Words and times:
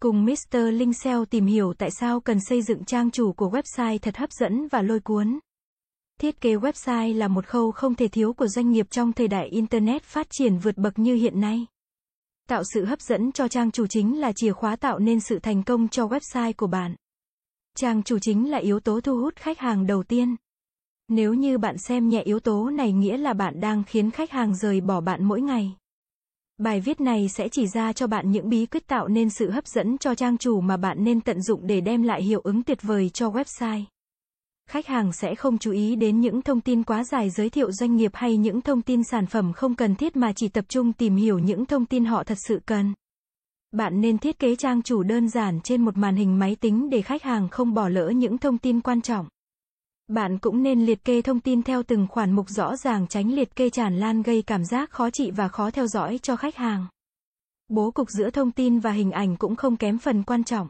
Cùng 0.00 0.24
Mr. 0.24 0.56
Linh 0.72 0.92
SEO 0.92 1.24
tìm 1.24 1.46
hiểu 1.46 1.74
tại 1.78 1.90
sao 1.90 2.20
cần 2.20 2.38
xây 2.40 2.62
dựng 2.62 2.84
trang 2.84 3.10
chủ 3.10 3.32
của 3.32 3.50
website 3.50 3.98
thật 3.98 4.16
hấp 4.16 4.32
dẫn 4.32 4.68
và 4.68 4.82
lôi 4.82 5.00
cuốn. 5.00 5.38
Thiết 6.20 6.40
kế 6.40 6.54
website 6.54 7.16
là 7.16 7.28
một 7.28 7.46
khâu 7.46 7.72
không 7.72 7.94
thể 7.94 8.08
thiếu 8.08 8.32
của 8.32 8.46
doanh 8.46 8.70
nghiệp 8.70 8.86
trong 8.90 9.12
thời 9.12 9.28
đại 9.28 9.48
Internet 9.48 10.02
phát 10.02 10.26
triển 10.30 10.58
vượt 10.58 10.76
bậc 10.78 10.98
như 10.98 11.14
hiện 11.14 11.40
nay. 11.40 11.66
Tạo 12.48 12.62
sự 12.74 12.84
hấp 12.84 13.00
dẫn 13.00 13.32
cho 13.32 13.48
trang 13.48 13.70
chủ 13.70 13.86
chính 13.86 14.20
là 14.20 14.32
chìa 14.32 14.52
khóa 14.52 14.76
tạo 14.76 14.98
nên 14.98 15.20
sự 15.20 15.38
thành 15.38 15.62
công 15.62 15.88
cho 15.88 16.06
website 16.06 16.52
của 16.56 16.66
bạn. 16.66 16.94
Trang 17.76 18.02
chủ 18.02 18.18
chính 18.18 18.50
là 18.50 18.58
yếu 18.58 18.80
tố 18.80 19.00
thu 19.00 19.18
hút 19.20 19.36
khách 19.36 19.58
hàng 19.58 19.86
đầu 19.86 20.02
tiên. 20.02 20.36
Nếu 21.08 21.34
như 21.34 21.58
bạn 21.58 21.78
xem 21.78 22.08
nhẹ 22.08 22.22
yếu 22.22 22.40
tố 22.40 22.70
này 22.70 22.92
nghĩa 22.92 23.16
là 23.16 23.32
bạn 23.32 23.60
đang 23.60 23.84
khiến 23.84 24.10
khách 24.10 24.30
hàng 24.30 24.54
rời 24.54 24.80
bỏ 24.80 25.00
bạn 25.00 25.24
mỗi 25.24 25.40
ngày. 25.40 25.76
Bài 26.60 26.80
viết 26.80 27.00
này 27.00 27.28
sẽ 27.28 27.48
chỉ 27.48 27.66
ra 27.66 27.92
cho 27.92 28.06
bạn 28.06 28.30
những 28.30 28.48
bí 28.48 28.66
quyết 28.66 28.86
tạo 28.86 29.08
nên 29.08 29.30
sự 29.30 29.50
hấp 29.50 29.66
dẫn 29.66 29.98
cho 29.98 30.14
trang 30.14 30.38
chủ 30.38 30.60
mà 30.60 30.76
bạn 30.76 31.04
nên 31.04 31.20
tận 31.20 31.42
dụng 31.42 31.66
để 31.66 31.80
đem 31.80 32.02
lại 32.02 32.22
hiệu 32.22 32.40
ứng 32.44 32.62
tuyệt 32.62 32.82
vời 32.82 33.10
cho 33.14 33.30
website. 33.30 33.82
Khách 34.70 34.86
hàng 34.86 35.12
sẽ 35.12 35.34
không 35.34 35.58
chú 35.58 35.72
ý 35.72 35.96
đến 35.96 36.20
những 36.20 36.42
thông 36.42 36.60
tin 36.60 36.82
quá 36.82 37.04
dài 37.04 37.30
giới 37.30 37.50
thiệu 37.50 37.72
doanh 37.72 37.96
nghiệp 37.96 38.10
hay 38.14 38.36
những 38.36 38.60
thông 38.60 38.82
tin 38.82 39.04
sản 39.04 39.26
phẩm 39.26 39.52
không 39.52 39.74
cần 39.74 39.94
thiết 39.94 40.16
mà 40.16 40.32
chỉ 40.32 40.48
tập 40.48 40.64
trung 40.68 40.92
tìm 40.92 41.16
hiểu 41.16 41.38
những 41.38 41.66
thông 41.66 41.86
tin 41.86 42.04
họ 42.04 42.24
thật 42.24 42.38
sự 42.48 42.60
cần. 42.66 42.92
Bạn 43.72 44.00
nên 44.00 44.18
thiết 44.18 44.38
kế 44.38 44.56
trang 44.56 44.82
chủ 44.82 45.02
đơn 45.02 45.28
giản 45.28 45.60
trên 45.60 45.84
một 45.84 45.96
màn 45.96 46.16
hình 46.16 46.38
máy 46.38 46.56
tính 46.60 46.90
để 46.90 47.02
khách 47.02 47.22
hàng 47.22 47.48
không 47.48 47.74
bỏ 47.74 47.88
lỡ 47.88 48.08
những 48.08 48.38
thông 48.38 48.58
tin 48.58 48.80
quan 48.80 49.00
trọng. 49.00 49.28
Bạn 50.10 50.38
cũng 50.38 50.62
nên 50.62 50.86
liệt 50.86 51.04
kê 51.04 51.22
thông 51.22 51.40
tin 51.40 51.62
theo 51.62 51.82
từng 51.82 52.06
khoản 52.10 52.32
mục 52.32 52.48
rõ 52.48 52.76
ràng 52.76 53.06
tránh 53.08 53.32
liệt 53.32 53.56
kê 53.56 53.70
tràn 53.70 53.96
lan 53.96 54.22
gây 54.22 54.42
cảm 54.42 54.64
giác 54.64 54.90
khó 54.90 55.10
trị 55.10 55.30
và 55.30 55.48
khó 55.48 55.70
theo 55.70 55.86
dõi 55.86 56.18
cho 56.22 56.36
khách 56.36 56.56
hàng. 56.56 56.86
Bố 57.68 57.90
cục 57.90 58.10
giữa 58.10 58.30
thông 58.30 58.50
tin 58.50 58.78
và 58.78 58.92
hình 58.92 59.10
ảnh 59.10 59.36
cũng 59.36 59.56
không 59.56 59.76
kém 59.76 59.98
phần 59.98 60.22
quan 60.22 60.44
trọng. 60.44 60.68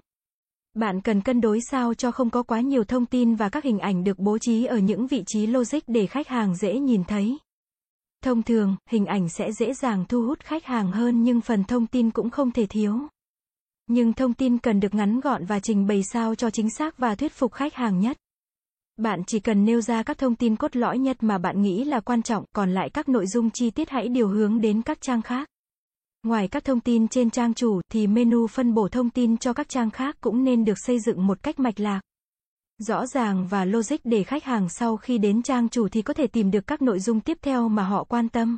Bạn 0.74 1.00
cần 1.00 1.20
cân 1.20 1.40
đối 1.40 1.58
sao 1.70 1.94
cho 1.94 2.10
không 2.10 2.30
có 2.30 2.42
quá 2.42 2.60
nhiều 2.60 2.84
thông 2.84 3.06
tin 3.06 3.34
và 3.34 3.48
các 3.48 3.64
hình 3.64 3.78
ảnh 3.78 4.04
được 4.04 4.18
bố 4.18 4.38
trí 4.38 4.64
ở 4.64 4.78
những 4.78 5.06
vị 5.06 5.22
trí 5.26 5.46
logic 5.46 5.80
để 5.86 6.06
khách 6.06 6.28
hàng 6.28 6.56
dễ 6.56 6.78
nhìn 6.78 7.04
thấy. 7.04 7.38
Thông 8.24 8.42
thường, 8.42 8.76
hình 8.90 9.06
ảnh 9.06 9.28
sẽ 9.28 9.52
dễ 9.52 9.74
dàng 9.74 10.04
thu 10.08 10.26
hút 10.26 10.40
khách 10.40 10.64
hàng 10.64 10.92
hơn 10.92 11.22
nhưng 11.22 11.40
phần 11.40 11.64
thông 11.64 11.86
tin 11.86 12.10
cũng 12.10 12.30
không 12.30 12.50
thể 12.50 12.66
thiếu. 12.66 12.98
Nhưng 13.86 14.12
thông 14.12 14.34
tin 14.34 14.58
cần 14.58 14.80
được 14.80 14.94
ngắn 14.94 15.20
gọn 15.20 15.44
và 15.44 15.60
trình 15.60 15.86
bày 15.86 16.02
sao 16.12 16.34
cho 16.34 16.50
chính 16.50 16.70
xác 16.70 16.98
và 16.98 17.14
thuyết 17.14 17.32
phục 17.32 17.52
khách 17.52 17.74
hàng 17.74 18.00
nhất. 18.00 18.16
Bạn 19.00 19.22
chỉ 19.26 19.40
cần 19.40 19.64
nêu 19.64 19.80
ra 19.80 20.02
các 20.02 20.18
thông 20.18 20.34
tin 20.34 20.56
cốt 20.56 20.76
lõi 20.76 20.98
nhất 20.98 21.22
mà 21.22 21.38
bạn 21.38 21.62
nghĩ 21.62 21.84
là 21.84 22.00
quan 22.00 22.22
trọng, 22.22 22.44
còn 22.54 22.70
lại 22.70 22.90
các 22.90 23.08
nội 23.08 23.26
dung 23.26 23.50
chi 23.50 23.70
tiết 23.70 23.90
hãy 23.90 24.08
điều 24.08 24.28
hướng 24.28 24.60
đến 24.60 24.82
các 24.82 25.00
trang 25.00 25.22
khác. 25.22 25.48
Ngoài 26.22 26.48
các 26.48 26.64
thông 26.64 26.80
tin 26.80 27.08
trên 27.08 27.30
trang 27.30 27.54
chủ 27.54 27.80
thì 27.92 28.06
menu 28.06 28.46
phân 28.46 28.74
bổ 28.74 28.88
thông 28.88 29.10
tin 29.10 29.36
cho 29.36 29.52
các 29.52 29.68
trang 29.68 29.90
khác 29.90 30.16
cũng 30.20 30.44
nên 30.44 30.64
được 30.64 30.78
xây 30.86 31.00
dựng 31.00 31.26
một 31.26 31.42
cách 31.42 31.58
mạch 31.58 31.80
lạc. 31.80 32.00
Rõ 32.78 33.06
ràng 33.06 33.46
và 33.46 33.64
logic 33.64 33.96
để 34.04 34.22
khách 34.22 34.44
hàng 34.44 34.68
sau 34.68 34.96
khi 34.96 35.18
đến 35.18 35.42
trang 35.42 35.68
chủ 35.68 35.88
thì 35.88 36.02
có 36.02 36.14
thể 36.14 36.26
tìm 36.26 36.50
được 36.50 36.66
các 36.66 36.82
nội 36.82 37.00
dung 37.00 37.20
tiếp 37.20 37.38
theo 37.42 37.68
mà 37.68 37.82
họ 37.82 38.04
quan 38.04 38.28
tâm. 38.28 38.56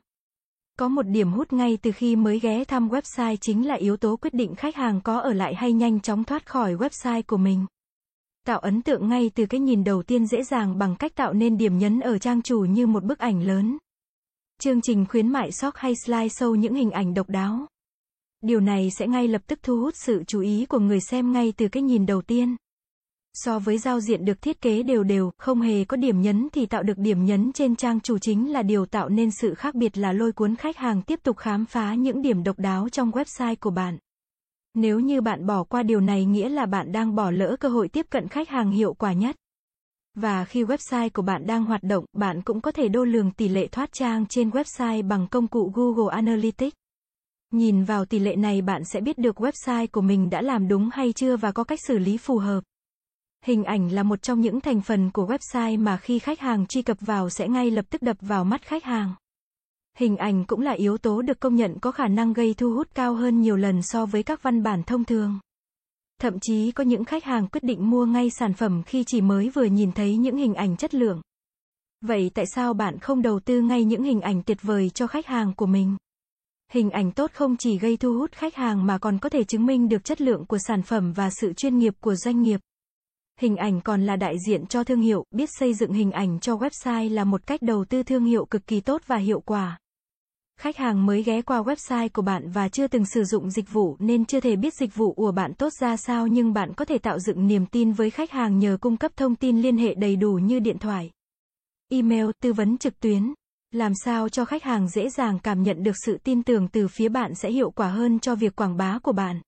Có 0.79 0.89
một 0.89 1.03
điểm 1.03 1.33
hút 1.33 1.53
ngay 1.53 1.79
từ 1.83 1.93
khi 1.93 2.17
mới 2.17 2.39
ghé 2.39 2.65
thăm 2.65 2.89
website 2.89 3.37
chính 3.37 3.67
là 3.67 3.75
yếu 3.75 3.97
tố 3.97 4.17
quyết 4.17 4.35
định 4.35 4.55
khách 4.55 4.77
hàng 4.77 5.01
có 5.01 5.19
ở 5.19 5.33
lại 5.33 5.55
hay 5.55 5.73
nhanh 5.73 6.01
chóng 6.01 6.25
thoát 6.25 6.47
khỏi 6.47 6.75
website 6.75 7.23
của 7.27 7.37
mình. 7.37 7.67
Tạo 8.47 8.59
ấn 8.59 8.83
tượng 8.83 9.09
ngay 9.09 9.31
từ 9.35 9.47
cái 9.47 9.61
nhìn 9.61 9.85
đầu 9.85 10.03
tiên 10.03 10.27
dễ 10.27 10.43
dàng 10.43 10.79
bằng 10.79 10.97
cách 10.97 11.15
tạo 11.15 11.33
nên 11.33 11.57
điểm 11.57 11.79
nhấn 11.79 12.01
ở 12.01 12.19
trang 12.19 12.43
chủ 12.43 12.61
như 12.61 12.87
một 12.87 13.05
bức 13.05 13.19
ảnh 13.19 13.43
lớn. 13.43 13.79
Chương 14.61 14.81
trình 14.81 15.07
khuyến 15.09 15.29
mại 15.29 15.53
shop 15.53 15.75
hay 15.77 15.95
slide 16.07 16.27
show 16.27 16.55
những 16.55 16.75
hình 16.75 16.91
ảnh 16.91 17.15
độc 17.15 17.29
đáo. 17.29 17.67
Điều 18.41 18.61
này 18.61 18.91
sẽ 18.98 19.07
ngay 19.07 19.29
lập 19.29 19.43
tức 19.47 19.59
thu 19.63 19.81
hút 19.81 19.95
sự 19.97 20.25
chú 20.27 20.41
ý 20.41 20.67
của 20.69 20.79
người 20.79 21.01
xem 21.01 21.33
ngay 21.33 21.53
từ 21.57 21.69
cái 21.69 21.83
nhìn 21.83 22.07
đầu 22.07 22.23
tiên. 22.23 22.57
So 23.35 23.58
với 23.58 23.79
giao 23.79 24.01
diện 24.01 24.25
được 24.25 24.42
thiết 24.42 24.61
kế 24.61 24.83
đều 24.83 25.02
đều, 25.02 25.31
không 25.39 25.61
hề 25.61 25.85
có 25.85 25.97
điểm 25.97 26.20
nhấn 26.20 26.48
thì 26.52 26.67
tạo 26.67 26.83
được 26.83 26.98
điểm 26.98 27.25
nhấn 27.25 27.52
trên 27.52 27.77
trang 27.77 28.01
chủ 28.01 28.19
chính 28.19 28.52
là 28.52 28.63
điều 28.63 28.86
tạo 28.86 29.08
nên 29.08 29.31
sự 29.31 29.55
khác 29.55 29.75
biệt 29.75 29.98
là 29.98 30.13
lôi 30.13 30.33
cuốn 30.33 30.57
khách 30.57 30.77
hàng 30.77 31.02
tiếp 31.02 31.20
tục 31.23 31.36
khám 31.36 31.64
phá 31.64 31.95
những 31.95 32.23
điểm 32.23 32.42
độc 32.42 32.58
đáo 32.58 32.89
trong 32.89 33.11
website 33.11 33.57
của 33.61 33.70
bạn. 33.70 33.98
Nếu 34.74 35.00
như 35.00 35.20
bạn 35.20 35.46
bỏ 35.46 35.64
qua 35.64 35.83
điều 35.83 36.00
này 36.00 36.24
nghĩa 36.24 36.48
là 36.48 36.66
bạn 36.66 36.92
đang 36.92 37.14
bỏ 37.14 37.30
lỡ 37.30 37.56
cơ 37.60 37.68
hội 37.68 37.88
tiếp 37.88 38.06
cận 38.10 38.28
khách 38.28 38.48
hàng 38.48 38.70
hiệu 38.70 38.94
quả 38.94 39.12
nhất. 39.12 39.36
Và 40.14 40.44
khi 40.44 40.64
website 40.64 41.10
của 41.14 41.22
bạn 41.22 41.46
đang 41.46 41.64
hoạt 41.64 41.83
động, 41.83 42.05
bạn 42.12 42.42
cũng 42.42 42.60
có 42.60 42.72
thể 42.72 42.88
đo 42.88 43.05
lường 43.05 43.30
tỷ 43.30 43.48
lệ 43.48 43.66
thoát 43.66 43.92
trang 43.92 44.27
trên 44.27 44.50
website 44.50 45.08
bằng 45.08 45.27
công 45.30 45.46
cụ 45.46 45.72
Google 45.74 46.14
Analytics. 46.14 46.77
Nhìn 47.50 47.84
vào 47.84 48.05
tỷ 48.05 48.18
lệ 48.18 48.36
này 48.36 48.62
bạn 48.62 48.84
sẽ 48.84 49.00
biết 49.00 49.18
được 49.18 49.40
website 49.40 49.86
của 49.92 50.00
mình 50.00 50.30
đã 50.30 50.42
làm 50.42 50.68
đúng 50.68 50.89
hay 50.92 51.12
chưa 51.12 51.36
và 51.36 51.52
có 51.52 51.64
cách 51.64 51.78
xử 51.89 51.98
lý 51.98 52.16
phù 52.16 52.39
hợp. 52.39 52.60
Hình 53.44 53.64
ảnh 53.64 53.92
là 53.92 54.02
một 54.02 54.22
trong 54.22 54.40
những 54.40 54.60
thành 54.60 54.80
phần 54.80 55.10
của 55.10 55.27
website 55.27 55.80
mà 55.83 55.96
khi 55.96 56.18
khách 56.18 56.40
hàng 56.40 56.66
truy 56.66 56.83
cập 56.83 56.96
vào 57.00 57.30
sẽ 57.30 57.48
ngay 57.48 57.70
lập 57.70 57.84
tức 57.90 58.02
đập 58.02 58.16
vào 58.20 58.44
mắt 58.44 58.62
khách 58.62 58.84
hàng. 58.84 59.14
Hình 59.98 60.17
ảnh 60.17 60.45
cũng 60.45 60.61
là 60.61 60.73
yếu 60.73 60.98
tố 60.98 61.23
được 61.23 61.41
công 61.41 61.57
nhận 61.57 61.79
có 61.80 61.92
khả 61.92 62.08
năng 62.08 62.33
gây 62.33 62.55
thu 62.55 62.73
hút 62.75 62.89
cao 62.95 63.14
hơn 63.14 63.41
nhiều 63.41 63.57
lần 63.57 63.83
so 63.83 64.07
với 64.07 64.23
các 64.23 64.42
văn 64.42 64.63
bản 64.63 64.83
thông 64.83 65.05
thường. 65.05 65.39
Thậm 66.20 66.41
chí 66.41 66.73
có 66.73 66.85
những 66.85 67.05
khách 67.05 67.25
hàng 67.25 67.48
quyết 67.48 67.64
định 67.64 67.91
mua 67.91 68.07
ngay 68.07 68.31
sản 68.31 68.55
phẩm 68.55 68.83
khi 68.86 69.05
chỉ 69.07 69.20
mới 69.20 69.48
vừa 69.48 69.64
nhìn 69.64 69.92
thấy 69.92 70.17
những 70.17 70.36
hình 70.36 70.55
ảnh 70.55 70.77
chất 70.77 70.95
lượng. 70.95 71.20
Vậy 72.01 72.31
tại 72.35 72.45
sao 72.55 72.75
bạn 72.75 72.98
không 72.98 73.23
đầu 73.23 73.41
tư 73.41 73.61
ngay 73.61 73.85
những 73.85 74.02
hình 74.02 74.20
ảnh 74.20 74.42
tuyệt 74.42 74.58
vời 74.63 74.91
cho 74.91 75.07
khách 75.07 75.27
hàng 75.27 75.52
của 75.55 75.67
mình? 75.67 75.97
Hình 76.73 76.91
ảnh 76.91 77.13
tốt 77.13 77.31
không 77.35 77.57
chỉ 77.57 77.79
gây 77.79 77.97
thu 77.97 78.19
hút 78.19 78.33
khách 78.33 78.55
hàng 78.55 78.86
mà 78.86 78.98
còn 78.98 79.19
có 79.19 79.29
thể 79.29 79.45
chứng 79.45 79.67
minh 79.67 79.89
được 79.89 80.05
chất 80.05 80.20
lượng 80.20 80.45
của 80.45 80.58
sản 80.58 80.83
phẩm 80.83 81.13
và 81.13 81.31
sự 81.31 81.52
chuyên 81.52 81.79
nghiệp 81.79 81.95
của 82.01 82.14
doanh 82.14 82.42
nghiệp. 82.42 82.61
Hình 83.41 83.57
ảnh 83.57 83.81
còn 83.81 84.02
là 84.02 84.17
đại 84.17 84.35
diện 84.47 84.67
cho 84.67 84.85
thương 84.85 85.01
hiệu, 85.01 85.25
biết 85.31 85.48
xây 85.58 85.75
dựng 85.75 85.92
hình 85.92 86.11
ảnh 86.13 86.41
cho 86.41 86.57
website 86.57 87.14
là 87.14 87.25
một 87.25 87.47
cách 87.47 87.63
đầu 87.63 87.85
tư 87.85 88.02
thương 88.02 88.25
hiệu 88.25 88.45
cực 88.45 88.67
kỳ 88.67 88.81
tốt 88.81 89.02
và 89.07 89.17
hiệu 89.17 89.41
quả. 89.41 89.79
Khách 90.62 90.77
hàng 90.77 91.06
mới 91.06 91.23
ghé 91.23 91.42
qua 91.42 91.62
website 91.62 92.08
của 92.12 92.23
bạn 92.23 92.50
và 92.50 92.68
chưa 92.68 92.86
từng 92.86 93.05
sử 93.05 93.24
dụng 93.24 93.50
dịch 93.50 93.73
vụ 93.73 93.96
nên 93.98 94.24
chưa 94.24 94.40
thể 94.40 94.56
biết 94.56 94.74
dịch 94.74 94.95
vụ 94.95 95.12
của 95.12 95.33
bạn 95.33 95.55
tốt 95.55 95.73
ra 95.80 95.96
sao 95.96 96.27
nhưng 96.27 96.52
bạn 96.52 96.74
có 96.74 96.84
thể 96.84 96.98
tạo 96.98 97.18
dựng 97.18 97.46
niềm 97.46 97.67
tin 97.67 97.92
với 97.92 98.11
khách 98.11 98.30
hàng 98.30 98.58
nhờ 98.58 98.78
cung 98.80 98.96
cấp 98.96 99.12
thông 99.17 99.36
tin 99.36 99.62
liên 99.62 99.77
hệ 99.77 99.95
đầy 99.95 100.17
đủ 100.17 100.33
như 100.33 100.61
điện 100.61 100.78
thoại, 100.78 101.11
email, 101.89 102.27
tư 102.42 102.52
vấn 102.52 102.78
trực 102.78 103.01
tuyến. 103.01 103.34
Làm 103.70 103.92
sao 104.05 104.28
cho 104.28 104.45
khách 104.45 104.62
hàng 104.62 104.89
dễ 104.89 105.08
dàng 105.11 105.39
cảm 105.39 105.62
nhận 105.62 105.83
được 105.83 105.96
sự 106.06 106.18
tin 106.24 106.42
tưởng 106.42 106.68
từ 106.68 106.89
phía 106.89 107.08
bạn 107.08 107.34
sẽ 107.34 107.51
hiệu 107.51 107.70
quả 107.70 107.89
hơn 107.89 108.18
cho 108.18 108.34
việc 108.34 108.56
quảng 108.56 108.77
bá 108.77 108.98
của 109.02 109.12
bạn. 109.12 109.40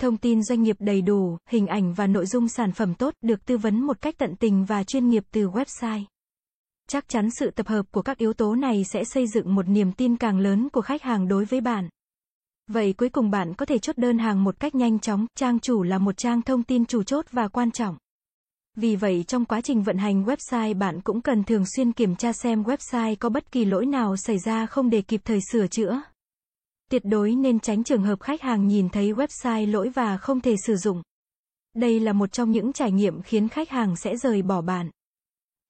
Thông 0.00 0.16
tin 0.16 0.42
doanh 0.42 0.62
nghiệp 0.62 0.76
đầy 0.78 1.02
đủ, 1.02 1.38
hình 1.50 1.66
ảnh 1.66 1.94
và 1.94 2.06
nội 2.06 2.26
dung 2.26 2.48
sản 2.48 2.72
phẩm 2.72 2.94
tốt 2.94 3.14
được 3.20 3.46
tư 3.46 3.58
vấn 3.58 3.80
một 3.80 4.00
cách 4.00 4.14
tận 4.18 4.36
tình 4.36 4.64
và 4.64 4.84
chuyên 4.84 5.08
nghiệp 5.08 5.24
từ 5.30 5.50
website. 5.50 6.04
Chắc 6.92 7.08
chắn 7.08 7.30
sự 7.30 7.50
tập 7.50 7.68
hợp 7.68 7.86
của 7.92 8.02
các 8.02 8.18
yếu 8.18 8.32
tố 8.32 8.54
này 8.54 8.84
sẽ 8.84 9.04
xây 9.04 9.26
dựng 9.26 9.54
một 9.54 9.68
niềm 9.68 9.92
tin 9.92 10.16
càng 10.16 10.38
lớn 10.38 10.68
của 10.68 10.80
khách 10.80 11.02
hàng 11.02 11.28
đối 11.28 11.44
với 11.44 11.60
bạn. 11.60 11.88
Vậy 12.66 12.92
cuối 12.92 13.08
cùng 13.08 13.30
bạn 13.30 13.54
có 13.54 13.66
thể 13.66 13.78
chốt 13.78 13.98
đơn 13.98 14.18
hàng 14.18 14.44
một 14.44 14.60
cách 14.60 14.74
nhanh 14.74 14.98
chóng, 14.98 15.26
trang 15.34 15.60
chủ 15.60 15.82
là 15.82 15.98
một 15.98 16.16
trang 16.16 16.42
thông 16.42 16.62
tin 16.62 16.86
chủ 16.86 17.02
chốt 17.02 17.26
và 17.32 17.48
quan 17.48 17.70
trọng. 17.70 17.96
Vì 18.76 18.96
vậy 18.96 19.24
trong 19.28 19.44
quá 19.44 19.60
trình 19.60 19.82
vận 19.82 19.98
hành 19.98 20.24
website 20.24 20.78
bạn 20.78 21.00
cũng 21.00 21.20
cần 21.20 21.44
thường 21.44 21.64
xuyên 21.66 21.92
kiểm 21.92 22.16
tra 22.16 22.32
xem 22.32 22.62
website 22.62 23.16
có 23.20 23.28
bất 23.28 23.52
kỳ 23.52 23.64
lỗi 23.64 23.86
nào 23.86 24.16
xảy 24.16 24.38
ra 24.38 24.66
không 24.66 24.90
để 24.90 25.02
kịp 25.02 25.20
thời 25.24 25.40
sửa 25.52 25.66
chữa. 25.66 26.02
Tuyệt 26.90 27.02
đối 27.04 27.34
nên 27.34 27.60
tránh 27.60 27.84
trường 27.84 28.02
hợp 28.02 28.20
khách 28.20 28.42
hàng 28.42 28.66
nhìn 28.66 28.88
thấy 28.88 29.12
website 29.12 29.70
lỗi 29.70 29.88
và 29.88 30.16
không 30.16 30.40
thể 30.40 30.54
sử 30.66 30.76
dụng. 30.76 31.02
Đây 31.76 32.00
là 32.00 32.12
một 32.12 32.32
trong 32.32 32.50
những 32.50 32.72
trải 32.72 32.92
nghiệm 32.92 33.22
khiến 33.22 33.48
khách 33.48 33.70
hàng 33.70 33.96
sẽ 33.96 34.16
rời 34.16 34.42
bỏ 34.42 34.60
bạn. 34.60 34.90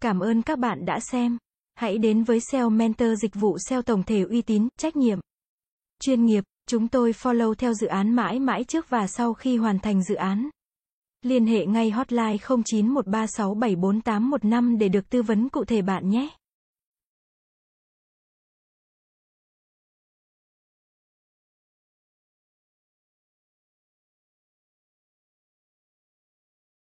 Cảm 0.01 0.21
ơn 0.21 0.43
các 0.43 0.59
bạn 0.59 0.85
đã 0.85 1.01
xem. 1.01 1.39
Hãy 1.75 1.99
đến 1.99 2.25
với 2.25 2.41
SEO 2.41 2.71
Mentor 2.71 3.09
dịch 3.23 3.35
vụ 3.35 3.59
SEO 3.59 3.83
tổng 3.83 4.03
thể 4.03 4.23
uy 4.23 4.43
tín, 4.43 4.69
trách 4.77 4.97
nhiệm, 4.97 5.19
chuyên 6.01 6.25
nghiệp. 6.25 6.45
Chúng 6.67 6.89
tôi 6.89 7.13
follow 7.13 7.55
theo 7.55 7.75
dự 7.75 7.87
án 7.87 8.13
mãi 8.13 8.41
mãi 8.41 8.65
trước 8.65 8.91
và 8.91 9.07
sau 9.07 9.35
khi 9.35 9.57
hoàn 9.57 9.79
thành 9.79 10.03
dự 10.03 10.15
án. 10.15 10.49
Liên 11.23 11.47
hệ 11.47 11.67
ngay 11.67 11.91
hotline 11.91 12.37
0913674815 12.37 14.79
để 14.79 14.89
được 14.89 15.11
tư 15.11 15.23
vấn 15.23 15.49
cụ 15.49 15.65
thể 15.65 15.83
bạn 15.83 16.09
nhé. 16.09 16.29